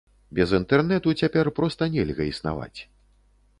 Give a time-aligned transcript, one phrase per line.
[0.37, 2.79] Без інтэрнэту цяпер проста нельга існаваць.